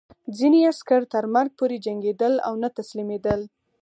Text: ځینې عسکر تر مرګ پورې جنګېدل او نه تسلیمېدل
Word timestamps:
ځینې 0.37 0.59
عسکر 0.71 1.01
تر 1.13 1.23
مرګ 1.35 1.51
پورې 1.59 1.77
جنګېدل 1.85 2.33
او 2.47 2.53
نه 2.61 2.69
تسلیمېدل 2.77 3.41